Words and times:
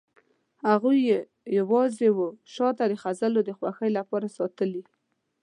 هغوی 0.67 0.97
یې 1.09 1.19
یوازې 1.57 2.09
وه 2.17 2.27
شاته 2.53 2.83
د 2.87 2.93
خزهوالو 3.01 3.41
د 3.47 3.49
خوښۍ 3.57 3.89
لپاره 3.97 4.27
ساتلي. 4.37 4.83